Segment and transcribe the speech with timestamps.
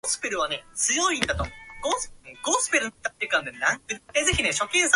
[0.01, 0.01] 「どうもありがとう。」おじいさんがひとりだから帰ってあげてください。」とわたしが言うと、ばあさんは